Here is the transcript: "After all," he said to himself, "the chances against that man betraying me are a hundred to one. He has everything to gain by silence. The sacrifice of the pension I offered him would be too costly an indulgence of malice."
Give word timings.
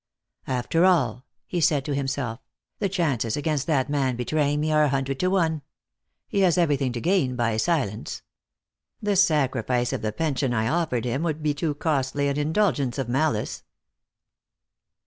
"After 0.47 0.83
all," 0.83 1.27
he 1.45 1.61
said 1.61 1.85
to 1.85 1.93
himself, 1.93 2.39
"the 2.79 2.89
chances 2.89 3.37
against 3.37 3.67
that 3.67 3.87
man 3.87 4.15
betraying 4.15 4.59
me 4.61 4.71
are 4.71 4.81
a 4.85 4.89
hundred 4.89 5.19
to 5.19 5.27
one. 5.27 5.61
He 6.27 6.39
has 6.39 6.57
everything 6.57 6.91
to 6.93 6.99
gain 6.99 7.35
by 7.35 7.55
silence. 7.57 8.23
The 8.99 9.15
sacrifice 9.15 9.93
of 9.93 10.01
the 10.01 10.11
pension 10.11 10.55
I 10.55 10.67
offered 10.67 11.05
him 11.05 11.21
would 11.21 11.43
be 11.43 11.53
too 11.53 11.75
costly 11.75 12.29
an 12.29 12.39
indulgence 12.39 12.97
of 12.97 13.09
malice." 13.09 13.61